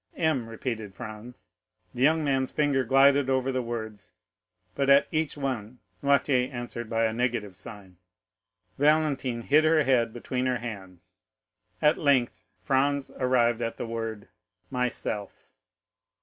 [0.15, 1.49] "M," repeated Franz.
[1.93, 4.13] The young man's finger, glided over the words,
[4.73, 7.97] but at each one Noirtier answered by a negative sign.
[8.79, 11.17] Valentine hid her head between her hands.
[11.83, 14.27] At length, Franz arrived at the word
[14.71, 15.45] MYSELF.